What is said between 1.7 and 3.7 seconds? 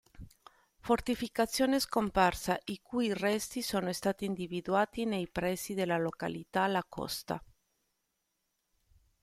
scomparsa i cui resti